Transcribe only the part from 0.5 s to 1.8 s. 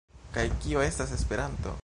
kio estas Esperanto?